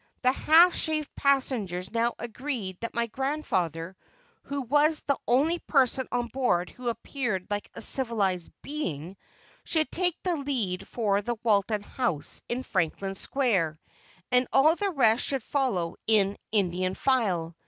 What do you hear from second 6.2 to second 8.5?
board who appeared like a civilized